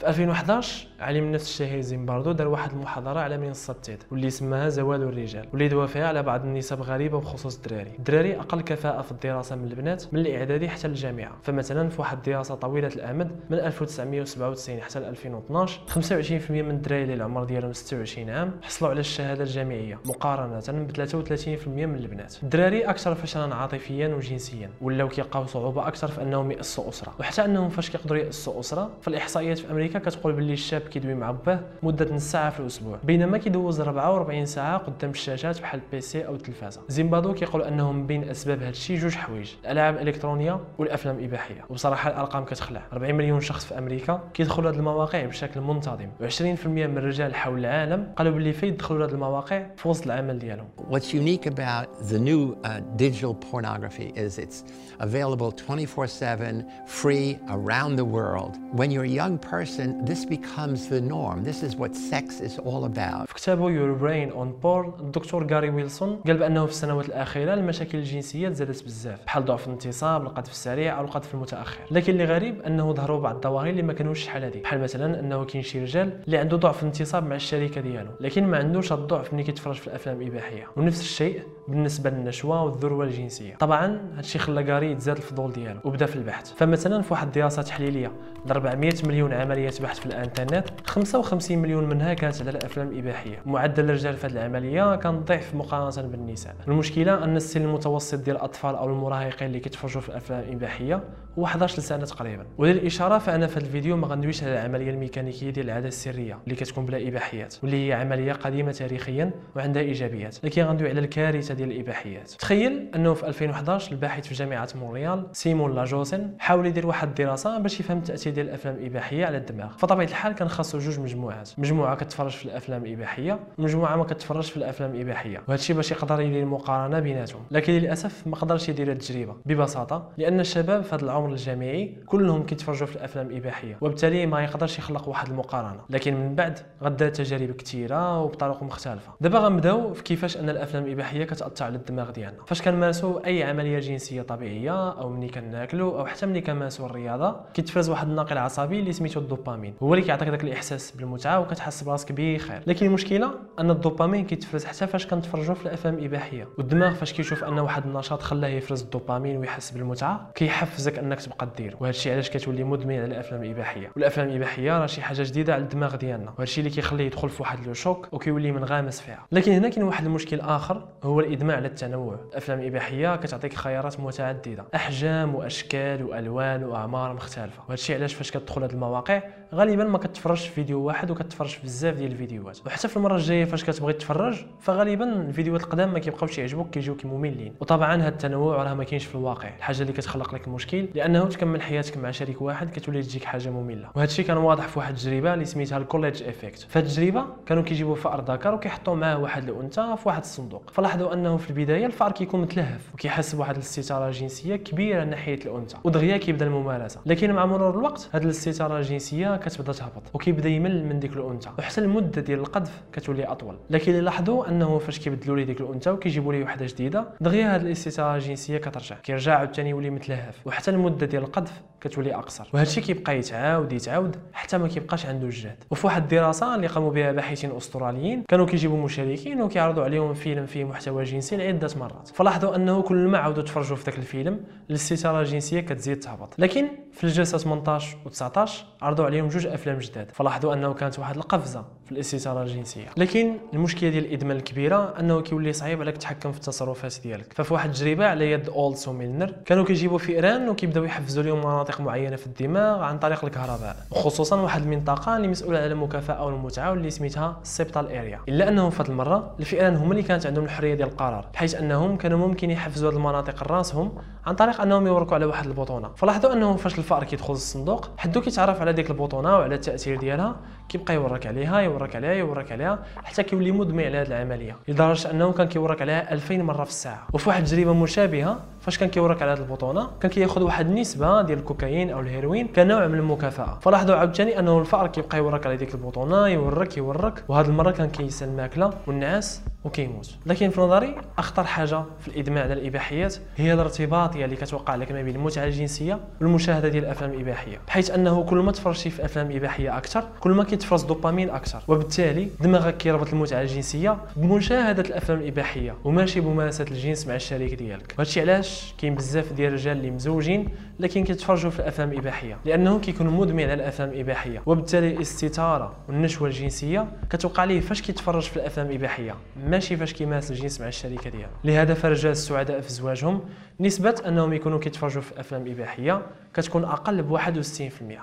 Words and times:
في 0.00 0.08
2011 0.08 0.86
علم 1.00 1.24
النفس 1.24 1.44
الشهير 1.44 1.80
زيمباردو 1.80 2.32
دار 2.32 2.48
واحد 2.48 2.72
المحاضرة 2.72 3.20
على 3.20 3.38
منصه 3.38 3.72
تيد 3.72 4.02
واللي 4.10 4.30
سماها 4.30 4.68
زوال 4.68 5.02
الرجال 5.02 5.46
واللي 5.52 5.68
دوى 5.68 5.86
فيها 5.86 6.08
على 6.08 6.22
بعض 6.22 6.44
النسب 6.44 6.82
غريبة 6.82 7.20
بخصوص 7.20 7.56
الدراري. 7.56 7.90
الدراري 7.98 8.36
أقل 8.40 8.60
كفاءة 8.60 9.02
في 9.02 9.12
الدراسة 9.12 9.56
من 9.56 9.64
البنات 9.64 10.04
من 10.14 10.20
الإعدادي 10.20 10.68
حتى 10.68 10.86
الجامعة. 10.86 11.32
فمثلا 11.42 11.88
في 11.88 12.00
واحد 12.00 12.16
الدراسة 12.16 12.54
طويلة 12.54 12.88
الأمد 12.88 13.30
من 13.50 13.58
1997 13.58 14.80
حتى 14.80 14.98
2012 14.98 15.80
25% 15.88 16.50
من 16.50 16.70
الدراري 16.70 17.02
اللي 17.02 17.14
العمر 17.14 17.44
ديالهم 17.44 17.72
26 17.72 18.30
عام 18.30 18.52
حصلوا 18.62 18.90
على 18.90 19.00
الشهادة 19.00 19.42
الجامعية 19.42 19.98
مقارنة 20.04 20.84
ب 20.84 20.90
33% 20.90 21.68
من 21.68 21.94
البنات. 21.94 22.36
الدراري 22.42 22.82
أكثر 22.84 23.14
فشلا 23.14 23.54
عاطفيا 23.54 24.08
وجنسيا 24.08 24.70
وحتى 24.80 24.96
ولاو 24.96 25.08
كيلقاو 25.08 25.46
صعوبة 25.46 25.88
أكثر 25.88 26.08
في 26.08 26.22
أنهم 26.22 26.50
يأسسوا 26.50 26.88
أسرة. 26.88 27.12
وحتى 27.20 27.44
أنهم 27.44 27.68
فاش 27.68 27.90
كيقدروا 27.90 28.18
يأسسوا 28.20 28.60
أسرة 28.60 28.90
فالإحصائيات 29.02 29.58
في 29.58 29.70
أمريكا 29.70 29.89
كتقول 29.98 30.32
باللي 30.32 30.52
الشاب 30.52 30.80
كيدوي 30.80 31.14
مع 31.14 31.30
باه 31.30 31.60
مدة 31.82 32.14
نص 32.14 32.22
ساعة 32.22 32.50
في 32.50 32.60
الأسبوع. 32.60 32.98
بينما 33.04 33.38
كيدوز 33.38 33.80
44 33.80 34.46
ساعة 34.46 34.78
قدام 34.78 35.10
الشاشات 35.10 35.60
بحال 35.60 35.80
ال 35.84 35.98
PC 35.98 36.26
أو 36.26 36.34
التلفازة. 36.34 36.80
زيمباردو 36.88 37.34
كيقول 37.34 37.62
أنهم 37.62 38.06
بين 38.06 38.28
أسباب 38.28 38.58
هذا 38.58 38.68
الشيء 38.68 38.98
جوج 38.98 39.14
حوايج 39.14 39.50
الألعاب 39.64 39.94
الإلكترونية 39.94 40.60
والأفلام 40.78 41.18
الإباحية. 41.18 41.64
وبصراحة 41.70 42.10
الأرقام 42.10 42.44
كتخلع. 42.44 42.82
40 42.92 43.14
مليون 43.14 43.40
شخص 43.40 43.64
في 43.64 43.78
أمريكا 43.78 44.20
كيدخلوا 44.34 44.70
هذه 44.70 44.76
المواقع 44.76 45.24
بشكل 45.24 45.60
منتظم. 45.60 46.08
و20% 46.20 46.66
من 46.66 46.98
الرجال 46.98 47.34
حول 47.34 47.58
العالم 47.58 48.12
قالوا 48.16 48.32
باللي 48.32 48.52
كيدخلوا 48.52 49.06
هذه 49.06 49.12
المواقع 49.12 49.66
في 49.76 49.88
وسط 49.88 50.06
العمل 50.06 50.38
ديالهم. 50.38 50.66
What's 50.90 51.12
unique 51.14 51.46
about 51.46 51.86
the 52.10 52.18
new 52.18 52.56
uh, 52.64 52.80
digital 52.96 53.34
pornography 53.34 54.12
is 54.16 54.38
it's 54.38 54.64
available 55.00 55.50
24/7, 55.52 56.64
free 56.86 57.38
around 57.56 57.92
the 57.96 58.08
world. 58.16 58.52
When 58.80 58.88
you're 58.90 59.10
a 59.14 59.16
young 59.22 59.36
person, 59.54 59.79
this 60.04 60.24
becomes 60.24 60.88
the 60.88 61.00
norm. 61.00 61.44
This 61.44 61.62
is 61.62 61.76
what 61.76 61.94
sex 61.94 62.40
is 62.40 62.58
all 62.58 62.84
about. 62.84 63.26
في 63.26 63.34
كتابه 63.34 63.70
Your 63.70 63.92
Brain 63.92 64.30
on 64.30 64.52
Porn 64.52 64.92
الدكتور 65.00 65.54
غاري 65.54 65.70
ويلسون 65.70 66.20
قال 66.26 66.36
بأنه 66.36 66.66
في 66.66 66.72
السنوات 66.72 67.08
الأخيرة 67.08 67.54
المشاكل 67.54 67.98
الجنسية 67.98 68.48
تزادت 68.48 68.84
بزاف 68.84 69.24
بحال 69.24 69.44
ضعف 69.44 69.66
الانتصاب 69.66 70.22
القذف 70.22 70.50
السريع 70.50 70.98
أو 70.98 71.04
القذف 71.04 71.34
المتأخر. 71.34 71.80
لكن 71.90 72.12
اللي 72.12 72.24
غريب 72.24 72.62
أنه 72.62 72.92
ظهروا 72.92 73.20
بعض 73.20 73.34
الظواهر 73.34 73.68
اللي 73.70 73.82
ما 73.82 73.92
كانوش 73.92 74.24
شحال 74.24 74.44
هذه. 74.44 74.60
بحال 74.62 74.80
مثلا 74.80 75.20
أنه 75.20 75.44
كاين 75.44 75.62
شي 75.62 75.82
رجال 75.82 76.20
اللي 76.26 76.38
عنده 76.38 76.56
ضعف 76.56 76.82
الانتصاب 76.82 77.26
مع 77.26 77.36
الشريكة 77.36 77.80
ديالو 77.80 78.10
لكن 78.20 78.46
ما 78.46 78.58
عندوش 78.58 78.92
الضعف 78.92 79.34
ملي 79.34 79.42
كيتفرج 79.42 79.74
في 79.74 79.86
الأفلام 79.86 80.20
الإباحية. 80.20 80.66
ونفس 80.76 81.00
الشيء 81.00 81.42
بالنسبة 81.68 82.10
للنشوة 82.10 82.62
والذروة 82.62 83.04
الجنسية. 83.04 83.54
طبعا 83.54 84.00
هادشي 84.16 84.38
خلى 84.38 84.62
غاري 84.72 84.90
يتزاد 84.90 85.16
الفضول 85.16 85.52
ديالو 85.52 85.80
وبدا 85.84 86.06
في 86.06 86.16
البحث. 86.16 86.52
فمثلا 86.52 87.02
في 87.02 87.12
واحد 87.12 87.26
الدراسة 87.26 87.62
تحليلية 87.62 88.12
ل 88.46 88.50
400 88.50 88.92
مليون 89.04 89.32
عمليه 89.70 89.82
بحث 89.82 89.98
في 90.00 90.06
الانترنت 90.06 90.64
55 90.86 91.58
مليون 91.58 91.88
منها 91.88 92.14
كانت 92.14 92.40
على 92.40 92.50
الافلام 92.50 92.88
الاباحيه. 92.88 93.42
معدل 93.46 93.84
الرجال 93.84 94.16
في 94.16 94.26
هذه 94.26 94.32
العملية 94.32 94.96
كان 94.96 95.20
ضعف 95.20 95.54
مقارنة 95.54 96.08
بالنساء. 96.08 96.54
المشكلة 96.68 97.24
أن 97.24 97.36
السن 97.36 97.62
المتوسط 97.62 98.18
ديال 98.18 98.36
الأطفال 98.36 98.74
أو 98.74 98.86
المراهقين 98.86 99.48
اللي 99.48 99.60
كيتفرجوا 99.60 100.00
في 100.00 100.08
الأفلام 100.08 100.40
الإباحية 100.40 101.02
هو 101.38 101.44
11 101.44 101.80
سنة 101.82 102.04
تقريبا. 102.04 102.46
وللإشارة 102.58 103.18
فأنا 103.18 103.46
في 103.46 103.58
هذا 103.58 103.64
الفيديو 103.66 103.96
ما 103.96 104.06
غندويش 104.06 104.44
على 104.44 104.52
العملية 104.52 104.90
الميكانيكية 104.90 105.50
ديال 105.50 105.66
العادة 105.66 105.88
السرية 105.88 106.38
اللي 106.44 106.54
كتكون 106.54 106.86
بلا 106.86 107.08
إباحيات 107.08 107.54
واللي 107.62 107.88
هي 107.88 107.92
عملية 107.92 108.32
قديمة 108.32 108.72
تاريخيا 108.72 109.30
وعندها 109.56 109.82
إيجابيات 109.82 110.44
لكن 110.44 110.62
غندوي 110.62 110.88
على 110.88 111.00
الكارثة 111.00 111.54
ديال 111.54 111.72
الإباحيات. 111.72 112.30
تخيل 112.30 112.90
أنه 112.94 113.14
في 113.14 113.28
2011 113.28 113.92
الباحث 113.92 114.26
في 114.26 114.34
جامعة 114.34 114.68
مونريال 114.74 115.26
سيمون 115.32 115.74
لاجونيس 115.74 116.30
حاول 116.38 116.66
يدير 116.66 116.86
واحد 116.86 117.08
الدراسة 117.08 117.58
باش 117.58 117.80
يفهم 117.80 117.98
التأثير 117.98 118.32
ديال 118.32 118.48
الأفلام 118.48 118.74
الإباحية 118.74 119.26
على 119.26 119.36
الدماغ. 119.36 119.59
فطبيعة 119.68 120.06
الحال 120.06 120.32
كان 120.32 120.48
خاصو 120.48 120.78
جوج 120.78 121.00
مجموعات. 121.00 121.50
مجموعة 121.58 121.96
كتفرج 121.96 122.30
في 122.30 122.44
الأفلام 122.44 122.84
الإباحية 122.84 123.38
ومجموعه 123.58 123.96
ما 123.96 124.04
كتفرجش 124.04 124.50
في 124.50 124.56
الأفلام 124.56 124.94
الإباحية. 124.94 125.38
وهذا 125.38 125.54
الشيء 125.54 125.76
باش 125.76 125.90
يقدر 125.90 126.20
يدير 126.20 126.44
مقارنه 126.44 127.00
بيناتهم. 127.00 127.42
لكن 127.50 127.72
للأسف 127.72 128.26
ما 128.26 128.36
قدرش 128.36 128.68
يدير 128.68 128.92
التجربة. 128.92 129.36
ببساطة 129.46 130.08
لأن 130.18 130.40
الشباب 130.40 130.82
في 130.82 130.94
هذا 130.94 131.04
العمر 131.04 131.28
الجامعي 131.28 131.96
كلهم 132.06 132.42
كيتفرجوا 132.42 132.86
في 132.86 132.96
الأفلام 132.96 133.26
الإباحية. 133.26 133.78
وبالتالي 133.80 134.26
ما 134.26 134.42
يقدرش 134.42 134.78
يخلق 134.78 135.08
واحد 135.08 135.28
المقارنة. 135.28 135.80
لكن 135.90 136.14
من 136.14 136.34
بعد 136.34 136.58
دارو 136.82 137.08
تجارب 137.08 137.50
كثيره 137.50 138.20
وبطرق 138.20 138.62
مختلفة. 138.62 139.12
دابا 139.20 139.38
غنبداو 139.38 139.94
في 139.94 140.02
كيفاش 140.02 140.36
أن 140.36 140.50
الأفلام 140.50 140.84
الإباحية 140.84 141.24
كتأثر 141.24 141.64
على 141.64 141.76
الدماغ 141.76 142.10
ديالنا. 142.10 142.44
فاش 142.46 142.62
كنمارسوا 142.62 143.26
أي 143.26 143.42
عملية 143.42 143.78
جنسية 143.78 144.22
طبيعية 144.22 144.90
أو 144.90 145.08
ملي 145.08 145.28
كناكلوا 145.28 145.98
أو 146.00 146.06
حتى 146.06 146.26
ملي 146.26 146.40
كنمارسوا 146.40 146.86
الرياضة 146.86 147.36
كيتفرز 147.54 147.90
واحد 147.90 148.08
الناقل 148.08 148.38
عصبي 148.38 148.80
اللي 148.80 148.92
سميتو 148.92 149.20
الدوبامين. 149.20 149.49
هو 149.82 149.94
اللي 149.94 150.04
كيعطيك 150.04 150.28
داك 150.28 150.44
الإحساس 150.44 150.90
بالمتعة 150.90 151.40
وكتحس 151.40 151.82
براسك 151.82 152.12
بخير. 152.12 152.62
لكن 152.66 152.86
المشكلة 152.86 153.34
أن 153.58 153.70
الدوبامين 153.70 154.26
كيتفرز 154.26 154.64
حتى 154.64 154.86
فاش 154.86 155.06
كنتفرجوا 155.06 155.54
في 155.54 155.66
الأفلام 155.66 155.94
الإباحية. 155.94 156.48
والدماغ 156.58 156.94
فاش 156.94 157.12
كيشوف 157.12 157.44
أن 157.44 157.58
واحد 157.58 157.86
النشاط 157.86 158.22
خلاه 158.22 158.48
يفرز 158.48 158.82
الدوبامين 158.82 159.36
ويحس 159.36 159.70
بالمتعة 159.70 160.30
كيحفزك 160.34 160.98
أنك 160.98 161.20
تبقى 161.20 161.48
دير. 161.56 161.76
وهذا 161.80 161.90
الشيء 161.90 162.12
علاش 162.12 162.30
كتولي 162.30 162.64
مدمن 162.64 162.94
على 162.94 163.04
الأفلام 163.04 163.42
الإباحية. 163.42 163.90
والأفلام 163.96 164.28
الإباحية 164.28 164.78
راه 164.78 164.86
شي 164.86 165.02
حاجة 165.02 165.22
جديدة 165.22 165.54
على 165.54 165.62
الدماغ 165.62 165.96
ديالنا. 165.96 166.30
وهذا 166.30 166.42
الشيء 166.42 166.64
اللي 166.64 166.74
كيخليه 166.74 167.04
يدخل 167.04 167.28
في 167.28 167.42
واحد 167.42 167.66
لو 167.66 167.72
شوك 167.72 168.08
وكيولي 168.12 168.52
منغمس 168.52 169.00
فيها. 169.00 169.26
لكن 169.32 169.52
هنا 169.52 169.68
كاين 169.68 169.82
واحد 169.82 170.04
المشكل 170.04 170.40
آخر 170.40 170.88
هو 171.04 171.20
الادمان 171.20 171.56
على 171.56 171.68
التنوع. 171.68 172.18
الأفلام 172.30 172.60
الإباحية 172.60 173.16
كتعطيك 173.16 173.54
خيارات 173.54 174.00
متعددة. 174.00 174.64
أحجام 174.74 175.34
وأشكال 175.34 176.02
وألوان 176.02 176.64
وأعمار 176.64 177.12
مختلفة. 177.14 177.60
وهذا 177.60 177.74
الشيء 177.74 177.96
علاش 177.96 178.14
فاش 178.14 178.30
كتدخل 178.30 178.62
هذه 178.62 178.72
المواقع 178.72 179.22
غالبا 179.54 179.84
ما 179.84 179.98
كتفرجش 179.98 180.48
في 180.48 180.54
فيديو 180.54 180.80
واحد 180.82 181.10
وكتفرج 181.10 181.48
في 181.48 181.62
بزاف 181.62 181.96
ديال 181.96 182.12
الفيديوهات. 182.12 182.66
وحتى 182.66 182.88
في 182.88 182.96
المرة 182.96 183.16
الجاية 183.16 183.44
فاش 183.44 183.64
كتبغي 183.64 183.92
تتفرج 183.92 184.44
فغالبا 184.60 185.04
الفيديوهات 185.04 185.62
القدام 185.62 185.92
ما 185.92 185.98
كيبقاوش 185.98 186.38
يعجبوك 186.38 186.70
كيجيوك 186.70 187.04
مملين 187.06 187.54
وطبعا 187.60 187.96
هذا 187.96 188.08
التنوع 188.08 188.62
راه 188.62 188.74
ما 188.74 188.84
كاينش 188.84 189.04
في 189.04 189.14
الواقع. 189.14 189.48
الحاجة 189.58 189.82
اللي 189.82 189.92
كتخلق 189.92 190.34
لك 190.34 190.46
المشكل 190.46 190.88
لأنه 190.94 191.24
تكمل 191.24 191.62
حياتك 191.62 191.96
مع 191.96 192.10
شريك 192.10 192.42
واحد 192.42 192.70
كتولي 192.70 193.02
تجيك 193.02 193.24
حاجة 193.24 193.50
مملة. 193.50 193.90
وهذا 193.94 194.10
الشيء 194.10 194.24
كان 194.24 194.36
واضح 194.36 194.68
في 194.68 194.78
واحد 194.78 194.94
التجربة 194.94 195.34
اللي 195.34 195.44
سميتها 195.44 195.78
ال 195.78 195.83
Coolidge 195.83 196.22
effect. 196.22 196.66
هذه 196.72 196.84
التجربة 196.84 197.24
كانوا 197.46 197.62
كيجيبوا 197.62 197.94
فأر 197.94 198.20
ذكر 198.20 198.54
وكيحطوا 198.54 198.94
معاه 198.94 199.18
واحد 199.18 199.48
الأنثى 199.48 199.94
في 199.96 200.08
واحد 200.08 200.20
الصندوق. 200.20 200.70
فلاحظوا 200.72 201.14
أنه 201.14 201.36
في 201.36 201.50
البداية 201.50 201.86
الفأر 201.86 202.12
كيكون 202.12 202.40
متلهف 202.40 202.94
وكيحس 202.94 203.34
بواحد 203.34 203.54
الاستثارة 203.54 204.08
الجنسيه 204.08 204.56
كبيرة 204.56 205.04
ناحية 205.04 205.38
الأنثى. 205.44 205.76
ودغيا 205.84 206.16
كيبدأ 206.16 206.46
الممارسة. 206.46 207.00
لكن 207.06 207.32
مع 207.32 207.46
مرور 207.46 207.78
الوقت 207.78 208.10
هذه 208.12 208.24
الاستثارة 208.24 208.78
الجنسية 208.78 209.19
كتبدأ 209.26 209.72
تهبط 209.72 210.02
وكيبدا 210.14 210.48
يمل 210.48 210.84
من 210.84 211.00
ديك 211.00 211.12
الأنثى 211.12 211.50
وحتى 211.58 211.80
المدة 211.80 212.22
ديال 212.22 212.38
القذف 212.38 212.82
كتولي 212.92 213.24
أطول. 213.24 213.56
لكن 213.70 213.92
لاحظوا 213.92 214.48
أنه 214.48 214.78
فاش 214.78 214.98
كيبدلوا 214.98 215.36
ليه 215.36 215.44
ديك 215.44 215.60
الأنثى 215.60 215.90
وكيجيبوا 215.90 216.32
ليه 216.32 216.44
وحدة 216.44 216.66
جديدة 216.66 217.04
دغيا 217.20 217.56
هذه 217.56 217.62
الاستثاره 217.62 218.14
الجنسية 218.16 218.58
كترجع 218.58 218.96
كيرجع 218.96 219.38
عاوتاني 219.38 219.70
يولي 219.70 219.90
متلهف 219.90 220.46
وحتى 220.46 220.70
المدة 220.70 221.06
ديال 221.06 221.22
القذف 221.22 221.62
كتولي 221.80 222.14
أقصر. 222.14 222.48
وهذا 222.54 222.68
الشيء 222.68 222.84
كيبقى 222.84 223.18
يتعاود 223.18 223.72
يتعاود 223.72 224.16
حتى 224.32 224.58
ما 224.58 224.68
كيبقاش 224.68 225.06
عنده 225.06 225.26
الجهد 225.26 225.64
وفي 225.70 225.86
واحد 225.86 226.02
الدراسة 226.02 226.54
اللي 226.54 226.66
قاموا 226.66 226.90
بها 226.90 227.12
باحثين 227.12 227.56
أستراليين 227.56 228.22
كانوا 228.28 228.46
كيجيبوا 228.46 228.84
مشاركين 228.84 229.42
وكيعرضوا 229.42 229.84
عليهم 229.84 230.14
فيلم 230.14 230.46
فيه 230.46 230.64
محتوى 230.64 231.04
جنسي 231.04 231.36
لعدة 231.36 231.68
مرات. 231.76 232.08
فلاحظوا 232.08 232.56
أنه 232.56 232.82
كل 232.82 233.08
ما 233.08 233.18
عاودوا 233.18 233.42
تفرجوا 233.42 233.76
في 233.76 233.84
ذاك 233.84 233.98
الفيلم 233.98 234.40
الاستثاره 234.70 235.20
الجنسية 235.20 235.60
كتزيد 235.60 236.00
تهبط. 236.00 236.34
لكن 236.38 236.68
في 236.92 237.04
الجلسة 237.04 237.38
18 237.38 237.96
و19 238.06 238.50
عرضوا 238.82 239.08
عليهم 239.10 239.28
جوج 239.28 239.46
أفلام 239.46 239.78
جداد. 239.78 240.10
فلاحظوا 240.10 240.54
أنه 240.54 240.74
كانت 240.74 240.98
واحد 240.98 241.16
القفزة. 241.16 241.64
في 241.90 241.96
الاستثاره 241.96 242.42
الجنسية. 242.42 242.86
لكن 242.96 243.36
المشكلة 243.54 243.90
ديال 243.90 244.04
الإدمان 244.04 244.36
الكبيرة 244.36 244.94
أنه 245.00 245.20
كيولي 245.20 245.52
صعيب 245.52 245.80
عليك 245.80 245.96
تتحكم 245.96 246.32
في 246.32 246.38
التصرفات 246.38 246.94
ديالك. 247.02 247.32
ففي 247.32 247.54
واحد 247.54 247.68
التجربه 247.68 248.06
على 248.06 248.30
يد 248.30 248.48
أولدز 248.48 248.92
وميلنر 248.92 249.34
كانوا 249.44 249.64
كيجيبوا 249.64 249.98
فئران 249.98 250.48
وكيبداو 250.48 250.84
يحفزوا 250.84 251.22
لهم 251.22 251.38
مناطق 251.38 251.80
معينة 251.80 252.16
في 252.16 252.26
الدماغ 252.26 252.82
عن 252.82 252.98
طريق 252.98 253.24
الكهرباء 253.24 253.76
وخصوصا 253.90 254.40
واحد 254.40 254.62
المنطقة 254.62 255.16
اللي 255.16 255.28
مسؤولة 255.28 255.58
على 255.58 255.66
المكافأة 255.66 256.26
والمتعة 256.26 256.70
واللي 256.70 256.90
سميتها 256.90 257.38
ال 257.42 257.48
septal 257.48 257.86
area 257.86 258.20
إلا 258.28 258.48
أنهم 258.48 258.70
في 258.70 258.82
هذه 258.82 258.88
المره 258.88 259.34
الفئران 259.40 259.76
هما 259.76 259.92
اللي 259.92 260.02
كانت 260.02 260.26
عندهم 260.26 260.44
الحرية 260.44 260.74
ديال 260.74 260.88
القرار 260.88 261.26
بحيث 261.34 261.54
أنهم 261.54 261.96
كانوا 261.96 262.18
ممكن 262.18 262.50
يحفزوا 262.50 262.90
هذه 262.90 262.96
المناطق 262.96 263.52
راسهم 263.52 263.92
عن 264.26 264.34
طريق 264.34 264.60
أنهم 264.60 264.86
يوركوا 264.86 265.14
على 265.14 265.24
واحد 265.24 265.46
البطونة. 265.46 265.90
فلاحظوا 265.96 266.32
انه 266.32 266.56
فاش 266.56 266.78
الفأر 266.78 267.04
كيدخل 267.04 267.32
للصندوق 267.32 267.90
حدو 267.98 268.20
كيتعرف 268.20 268.60
على 268.60 268.72
ديك 268.72 268.90
البطونة 268.90 269.36
وعلى 269.36 269.54
التأثير 269.54 269.98
ديالها. 269.98 270.36
كيبقى 270.70 270.94
يورك 270.94 271.26
عليها 271.26 271.60
يورك 271.60 271.96
عليها 271.96 272.12
يورك 272.12 272.52
عليها 272.52 272.78
حتى 273.04 273.22
كيولي 273.22 273.52
مدمن 273.52 273.84
على 273.84 273.98
هذه 273.98 274.06
العملية. 274.06 274.56
لدرجة 274.68 275.10
انه 275.10 275.32
كان 275.32 275.48
كيورك 275.48 275.82
عليها 275.82 276.12
2000 276.12 276.38
مرة 276.38 276.64
في 276.64 276.70
الساعة. 276.70 277.06
وفي 277.12 277.28
واحد 277.28 277.42
التجربه 277.42 277.72
مشابهة 277.72 278.40
فاش 278.60 278.78
كان 278.78 278.88
كيورك 278.88 279.22
على 279.22 279.32
هذه 279.32 279.38
البطونة؟ 279.38 279.90
كان 280.00 280.10
كياخذ 280.10 280.42
واحد 280.42 280.66
النسبة 280.66 281.22
ديال 281.22 281.38
الكوكايين 281.38 281.90
أو 281.90 282.00
الهيروين 282.00 282.48
كنوع 282.48 282.86
من 282.86 282.98
المكافأة. 282.98 283.58
فلاحظوا 283.62 283.96
عاوتاني 283.96 284.38
أنه 284.38 284.58
الفأر 284.58 284.86
كيبقى 284.86 285.18
يورك 285.18 285.46
على 285.46 285.56
ديك 285.56 285.74
البطونة 285.74 286.28
يورك 286.28 286.76
يورك 286.76 287.24
وهذه 287.28 287.46
المرة 287.46 287.70
كان 287.70 287.88
كينسى 287.90 288.24
الماكله 288.24 288.70
والنعاس 288.86 289.42
وكيموت. 289.64 290.10
لكن 290.26 290.50
في 290.50 290.60
نظري 290.60 290.96
أخطر 291.18 291.44
حاجة 291.44 291.84
في 292.00 292.08
الادمان 292.08 292.42
على 292.42 292.52
الإباحيات 292.52 293.16
هي 293.36 293.52
الارتباطيه 293.52 294.24
اللي 294.24 294.36
كتوقع 294.36 294.74
لك 294.74 294.92
ما 294.92 295.02
بين 295.02 295.16
المتعة 295.16 295.44
الجنسية 295.44 295.98
والمشاهدة 296.20 296.68
ديال 296.68 296.84
الأفلام 296.84 297.10
الإباحية. 297.10 297.58
بحيث 297.66 297.90
أنه 297.90 298.22
كل 298.22 298.36
ما 298.36 298.52
تفرجتي 298.52 298.90
في 298.90 299.04
أفلام 299.04 299.30
إباحية 299.32 299.76
أكثر 299.78 300.04
كل 300.20 300.30
ما 300.30 300.44
كيتفرز 300.44 300.82
دوبامين 300.82 301.30
أكثر. 301.30 301.62
وبالتالي 301.68 302.28
دماغك 302.40 302.76
كيربط 302.76 303.08
المتعة 303.12 303.40
الجنسية 303.42 303.96
بمشاهدة 304.16 304.82
الأفلام 304.82 305.20
الإباحية 305.20 305.74
وماشي 305.84 306.20
بممارسة 306.20 306.64
الجنس 306.70 307.06
مع 307.06 307.14
الشريك 307.14 307.54
ديالك. 307.54 307.94
وهادشي 307.98 308.20
علاش 308.20 308.74
كاين 308.78 308.94
بزاف 308.94 309.32
ديال 309.32 309.48
الرجال 309.48 309.76
اللي 309.76 309.90
مزوجين 309.90 310.48
لكن 310.80 311.04
كيتفرجوا 311.04 311.50
في 311.50 311.60
الأفلام 311.60 311.92
الإباحية. 311.92 312.38
لأنه 312.44 312.78
كيكون 312.78 313.06
مدمن 313.06 313.42
على 313.42 313.54
الأفلام 313.54 313.88
الإباحية. 313.88 314.42
وبالتالي 314.46 314.88
الاستثارة 314.88 315.76
والنشوة 315.88 316.28
الجنسية 316.28 316.86
كتوقع 317.10 317.44
ليه 317.44 317.60
فاش 317.60 317.82
كيتفرج 317.82 318.22
في 318.22 318.36
الأفلام 318.36 318.66
الإباحية. 318.66 319.14
ماشي 319.50 319.76
فاش 319.76 319.92
كيمارس 319.92 320.30
الجنس 320.30 320.60
مع 320.60 320.68
الشريكه 320.68 321.10
ديالو 321.10 321.32
لهذا 321.44 321.74
فرجال 321.74 322.12
السعداء 322.12 322.60
في 322.60 322.72
زواجهم 322.72 323.20
نسبة 323.60 323.94
أنهم 324.06 324.32
يكونوا 324.32 324.58
كيتفرجوا 324.58 325.02
في 325.02 325.20
أفلام 325.20 325.50
إباحية 325.50 326.02
كتكون 326.34 326.64
أقل 326.64 327.02
ب 327.02 327.18
61% 327.18 327.20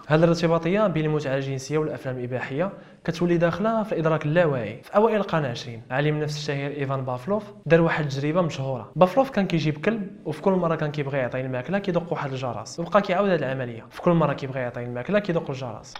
هذه 0.07 0.23
الارتباطية 0.23 0.87
بين 0.87 1.05
المتعة 1.05 1.35
الجنسية 1.35 1.77
والأفلام 1.77 2.17
الاباحيه 2.17 2.71
كتولي 3.05 3.37
داخلة 3.37 3.83
في 3.83 3.91
الادراك 3.91 4.25
اللاواعي 4.25 4.81
في 4.83 4.95
أوائل 4.95 5.15
القرن 5.15 5.45
20 5.45 5.81
عالم 5.91 6.15
النفس 6.15 6.37
الشهير 6.37 6.71
إيفان 6.71 7.01
بافلوف 7.01 7.43
دار 7.65 7.81
واحد 7.81 8.03
التجربة 8.03 8.41
مشهورة. 8.41 8.91
بافلوف 8.95 9.29
كان 9.29 9.47
كيجيب 9.47 9.77
كلب 9.85 10.07
وفي 10.25 10.41
كل 10.41 10.51
مرة 10.51 10.75
كان 10.75 10.91
كيبغي 10.91 11.17
يعطيه 11.17 11.41
الماكلة 11.41 11.79
كيدق 11.79 12.13
واحد 12.13 12.31
الجرس. 12.31 12.79
وبقى 12.79 13.01
كيعاود 13.01 13.29
هذه 13.29 13.39
العملية. 13.39 13.85
في 13.91 14.01
كل 14.01 14.11
مرة 14.11 14.33
كيبغي 14.33 14.59
يعطيه 14.59 14.83
الماكلة 14.83 15.19
كيدق 15.19 15.49
الجرس. 15.49 15.93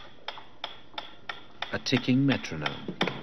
A 1.74 1.78
ticking 1.78 2.32
metronome. 2.32 3.17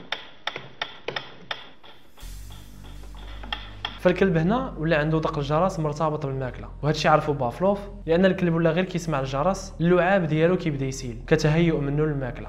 فالكلب 4.04 4.36
هنا 4.36 4.74
ولا 4.78 4.98
عنده 4.98 5.20
دق 5.20 5.38
الجرس 5.38 5.80
مرتبط 5.80 6.26
بالماكلة 6.26 6.68
وهذا 6.82 6.96
الشيء 6.96 7.10
عرفوا 7.10 7.34
بافلوف 7.34 7.78
لأن 8.06 8.24
الكلب 8.24 8.54
ولا 8.54 8.70
غير 8.70 8.84
كيسمع 8.84 9.20
الجرس 9.20 9.72
اللعاب 9.80 10.26
ديالو 10.26 10.56
كيبدا 10.56 10.86
يسيل 10.86 11.16
كتهيؤ 11.26 11.80
منه 11.80 12.04
للماكله 12.04 12.48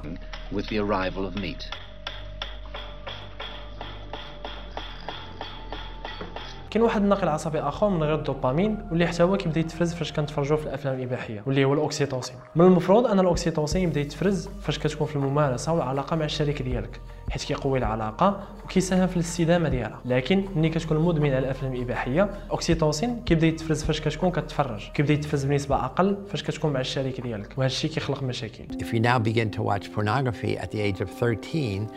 كاين 6.75 6.83
واحد 6.83 7.01
الناقل 7.01 7.27
عصبي 7.27 7.59
آخر 7.59 7.89
من 7.89 8.03
غير 8.03 8.15
الدوبامين 8.15 8.77
واللي 8.89 9.07
حتى 9.07 9.23
هو 9.23 9.37
كيبدا 9.37 9.59
يتفرز 9.59 9.93
فاش 9.93 10.13
كنتفرجوا 10.13 10.57
في 10.57 10.63
الأفلام 10.63 10.95
الإباحية 10.95 11.43
واللي 11.45 11.65
هو 11.65 11.73
الاوكسيتوسين 11.73 12.35
من 12.55 12.65
المفروض 12.65 13.07
أن 13.07 13.19
الاوكسيتوسين 13.19 13.81
يبدا 13.81 13.99
يتفرز 14.01 14.49
فاش 14.61 14.79
كتكون 14.79 15.07
في 15.07 15.15
الممارسة 15.15 15.73
والعلاقة 15.73 16.15
مع 16.15 16.25
الشريك 16.25 16.61
ديالك 16.61 17.01
حيت 17.29 17.43
كيقوي 17.43 17.79
العلاقة 17.79 18.43
وكيساهم 18.63 19.07
في 19.07 19.15
الاستدامة 19.15 19.69
ديالها. 19.69 19.99
لكن 20.05 20.45
ملي 20.55 20.69
كتكون 20.69 20.97
مدمن 20.97 21.29
على 21.29 21.39
الأفلام 21.39 21.73
الإباحية 21.73 22.29
الاوكسيتوسين 22.45 23.21
كيبدا 23.25 23.47
يتفرز 23.47 23.83
فاش 23.83 24.01
كتكون 24.01 24.31
كتفرج. 24.31 24.91
كيبدا 24.93 25.13
يتفرز 25.13 25.45
بنسبة 25.45 25.75
أقل 25.85 26.17
فاش 26.29 26.43
كتكون 26.43 26.73
مع 26.73 26.79
الشريك 26.79 27.21
ديالك 27.21 27.57
وهذا 27.57 27.65
الشيء 27.65 27.91
كيخلق 27.91 28.23
مشاكل. 28.23 28.63
If 28.79 28.93
you 28.93 28.99
now 28.99 29.19
begin 29.19 29.57
to 29.57 29.61
watch 29.61 29.91
pornography 29.93 30.57
at 30.57 30.71
the 30.71 30.79
age 30.79 31.01
of 31.01 31.09
13, 31.09 31.87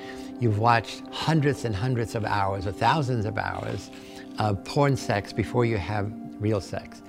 you've 0.41 0.59
watched 0.59 1.03
hundreds 1.29 1.65
and 1.65 1.75
hundreds 1.75 2.15
of 2.15 2.25
hours 2.25 2.67
or 2.67 2.73
thousands 2.73 3.27
of 3.27 3.39
hours 3.39 3.91
of 4.39 4.63
porn 4.65 4.97
sex 4.97 5.33
before 5.33 5.65
you 5.65 5.77
have 5.77 6.13
real 6.39 6.61
sex. 6.61 7.03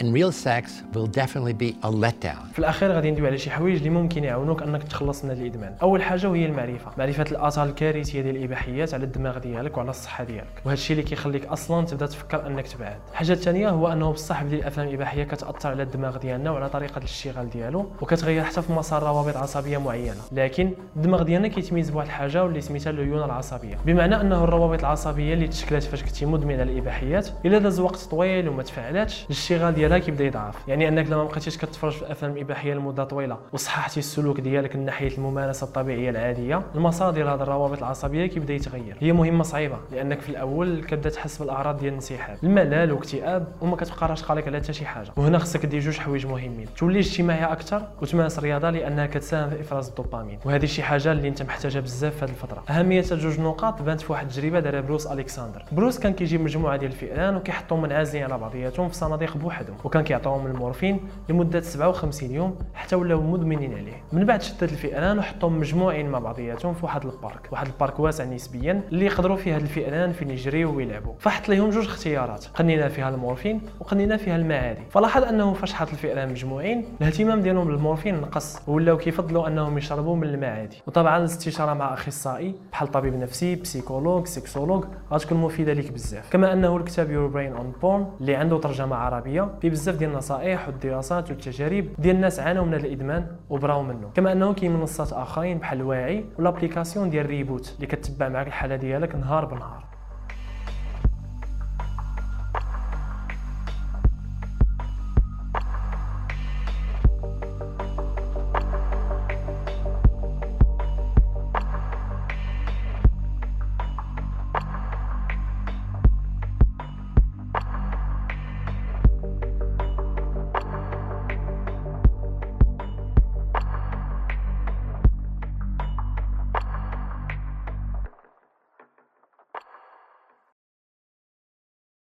And 0.00 0.14
real 0.14 0.32
sex 0.32 0.64
will 0.94 1.06
definitely 1.06 1.52
be 1.52 1.76
a 1.82 1.90
letdown. 1.90 2.52
في 2.52 2.58
الأخير 2.58 2.92
غادي 2.92 3.10
ندوي 3.10 3.26
على 3.26 3.38
شي 3.38 3.50
حوايج 3.50 3.76
اللي 3.76 3.90
ممكن 3.90 4.24
يعاونوك 4.24 4.62
أنك 4.62 4.82
تخلص 4.82 5.24
من 5.24 5.30
الإدمان. 5.30 5.74
أول 5.82 6.02
حاجة 6.02 6.28
وهي 6.28 6.46
المعرفة. 6.46 6.90
معرفة 6.98 7.24
الاثار 7.30 7.68
الكارثيه 7.68 8.20
ديال 8.20 8.36
الإباحيات 8.36 8.94
على 8.94 9.04
الدماغ 9.04 9.38
ديالك 9.38 9.76
وعلى 9.76 9.90
الصحة 9.90 10.24
ديالك. 10.24 10.62
وهذا 10.64 10.74
الشيء 10.74 10.98
اللي 10.98 11.08
كيخليك 11.08 11.46
أصلا 11.46 11.86
تبدأ 11.86 12.06
تفكر 12.06 12.46
أنك 12.46 12.68
تبعد. 12.68 12.96
الحاجة 13.10 13.32
الثانية 13.32 13.68
هو 13.68 13.92
أنه 13.92 14.12
بصح 14.12 14.42
بلي 14.42 14.56
الأفلام 14.56 14.88
الإباحية 14.88 15.24
كتأثر 15.24 15.68
على 15.68 15.82
الدماغ 15.82 16.18
ديالنا 16.18 16.50
وعلى 16.50 16.68
طريقة 16.68 16.98
الاشتغال 16.98 17.50
ديالو 17.50 17.90
وكتغير 18.00 18.44
حتى 18.44 18.62
في 18.62 18.72
مسار 18.72 19.02
روابط 19.02 19.36
عصبية 19.36 19.78
معينة. 19.78 20.20
لكن 20.32 20.72
الدماغ 20.96 21.22
ديالنا 21.22 21.48
كيتميز 21.48 21.90
بواحد 21.90 22.06
الحاجة 22.06 22.44
واللي 22.44 22.60
سميتها 22.60 22.90
الليونة 22.90 23.24
العصبية. 23.24 23.76
بمعنى 23.86 24.20
أنه 24.20 24.44
الروابط 24.44 24.78
العصبية 24.78 25.34
اللي 25.34 25.48
تشكلات 25.48 25.82
فاش 25.82 26.02
كنتي 26.02 26.26
مدمن 26.26 26.60
على 26.60 26.72
الإباحيات 26.72 27.28
إلا 27.46 27.58
داز 27.58 27.80
وقت 27.80 27.98
طويل 27.98 28.48
وما 28.48 28.62
تفاعلاتش 28.62 29.24
الاشتغال 29.24 29.74
ديالها 29.90 30.06
كيبدا 30.06 30.24
يضعف. 30.24 30.68
يعني 30.68 30.88
أنك 30.88 31.06
لما 31.06 31.24
بقيتيش 31.24 31.58
كتفرج 31.58 31.92
في 31.92 32.02
الافلام 32.02 32.32
الاباحيه 32.32 32.74
لمدة 32.74 33.04
طويلة 33.04 33.36
وصححتي 33.52 34.00
السلوك 34.00 34.40
ديالك 34.40 34.76
من 34.76 34.84
ناحية 34.84 35.18
الممارسة 35.18 35.64
الطبيعية 35.64 36.10
العادية 36.10 36.62
المسار 36.74 37.10
ديال 37.10 37.28
هذه 37.28 37.42
الروابط 37.42 37.78
العصبية 37.78 38.26
كيبدا 38.26 38.54
يتغير. 38.54 38.96
هي 39.00 39.12
مهمة 39.12 39.42
صعيبة 39.42 39.76
لأنك 39.92 40.20
في 40.20 40.28
الأول 40.28 40.84
كتبدا 40.84 41.10
تحس 41.10 41.38
بالأعراض 41.38 41.78
ديال 41.78 41.88
الانسحاب 41.88 42.38
الملل 42.42 42.92
واكتئاب 42.92 43.46
وما 43.60 43.76
كتبقاش 43.76 44.22
قاد 44.22 44.48
على 44.48 44.60
حتى 44.60 44.72
شي 44.72 44.86
حاجة. 44.86 45.10
وهنا 45.16 45.38
خصك 45.38 45.66
دير 45.66 45.80
جوج 45.80 45.98
حوايج 45.98 46.26
مهمين. 46.26 46.66
تولي 46.76 46.98
اجتماعي 46.98 47.44
أكثر 47.44 47.82
وتمارس 48.02 48.38
الرياضة 48.38 48.70
لأنها 48.70 49.06
كتساهم 49.06 49.50
في 49.50 49.60
إفراز 49.60 49.88
الدوبامين. 49.88 50.38
وهذه 50.44 50.66
شي 50.66 50.82
حاجة 50.82 51.12
اللي 51.12 51.28
أنت 51.28 51.42
محتاجها 51.42 51.80
بزاف 51.80 52.16
في 52.16 52.24
هذه 52.24 52.30
الفترة. 52.30 52.64
أهمية 52.70 53.02
جوج 53.02 53.40
نقاط 53.40 53.82
بانت 53.82 54.00
في 54.00 54.12
واحد 54.12 54.26
التجربة 54.26 54.60
دارها 54.60 54.80
بروس 54.80 55.06
الكسندر 55.06 55.64
بروس 55.72 55.98
كان 55.98 56.12
كيجيب 56.12 56.40
مجموعة 56.40 56.76
ديال 56.76 56.90
الفئران 56.90 57.36
وكيحطهم 57.36 57.82
منعزلين 57.82 58.24
على 58.24 58.38
بعضياتهم 58.38 58.88
في 58.88 58.94
صناديق 58.94 59.36
بوحدهم. 59.36 59.69
وكان 59.84 60.02
كيعطيهم 60.02 60.46
المورفين 60.46 61.00
لمدة 61.28 61.60
57 61.60 62.30
يوم 62.30 62.58
حتى 62.74 62.96
ولاو 62.96 63.22
مدمنين 63.22 63.74
عليه. 63.74 64.02
من 64.12 64.24
بعد 64.24 64.42
شدت 64.42 64.62
الفئران 64.62 65.18
وحطهم 65.18 65.58
مجموعين 65.58 66.08
مع 66.08 66.18
بعضياتهم 66.18 66.74
في 66.74 66.84
واحد 66.84 67.04
ال 67.04 67.11
parc. 67.11 67.48
واحد 67.52 67.66
ال 67.66 67.73
parc 67.73 68.00
واسع 68.00 68.24
نسبيا 68.24 68.82
اللي 68.92 69.04
يقدروا 69.04 69.36
فيه 69.36 69.56
هاد 69.56 69.60
الفئران 69.62 70.12
فين 70.12 70.30
يجريو 70.30 70.76
ويلعبوا. 70.76 71.14
فحط 71.18 71.48
لهم 71.48 71.70
جوج 71.70 71.84
اختيارات 71.84 72.46
قنينا 72.54 72.88
فيها 72.88 73.08
المورفين 73.08 73.60
وقنينا 73.80 74.16
فيها 74.16 74.36
الما 74.36 74.51
عادي. 74.51 74.82
فلاحظ 74.90 75.22
انه 75.24 75.52
فاش 75.52 75.72
حط 75.72 75.88
الفئران 75.88 76.28
مجموعين 76.30 76.84
الاهتمام 77.00 77.40
ديالهم 77.40 77.66
بالمورفين 77.66 78.20
نقص 78.20 78.68
ولاو 78.68 78.96
كيفضلوا 78.96 79.48
أنهم 79.48 79.78
يشربوا 79.78 80.16
من 80.16 80.24
الما 80.24 80.43
عادي. 80.43 80.82
وطبعا 80.86 81.18
الاستشارة 81.18 81.74
مع 81.74 81.94
أخصائي 81.94 82.54
بحال 82.72 82.88
طبيب 82.88 83.14
نفسي 83.14 83.54
psychologue 83.54 84.26
sexologue 84.26 84.84
غتكون 85.12 85.38
مفيدة 85.38 85.72
ليك 85.72 85.92
بزاف. 85.92 86.30
كما 86.32 86.52
أنه 86.52 86.76
الكتاب 86.76 87.10
Your 87.10 87.26
Brain 87.26 87.52
on 87.52 87.72
Porn 87.82 88.06
اللي 88.20 88.34
عنده 88.34 88.58
ترجمة 88.58 88.96
عربية 88.96 89.48
فيه 89.60 89.70
بزاف 89.70 89.96
ديال 89.96 90.10
النصائح 90.10 90.68
والدراسات 90.68 91.30
والتجارب 91.30 91.86
ديال 91.98 92.16
الناس 92.16 92.40
عانوا 92.40 92.64
من 92.64 92.74
الإدمان 92.74 93.26
وبراو 93.50 93.82
منه. 93.82 94.10
كما 94.14 94.32
أنه 94.32 94.54
كاين 94.54 94.76
منصات 94.76 95.12
آخرين 95.12 95.58
بحال 95.58 95.82
واعي 95.82 96.24
وال 96.38 96.49
application 96.49 97.10
ديال 97.10 97.26
Reboot 97.26 97.72
اللي 97.76 97.86
كتبع 97.86 98.28
معك 98.28 98.46
الحاله 98.46 98.76
ديالك 98.76 99.14
نهار 99.14 99.44
بنهار. 99.44 99.89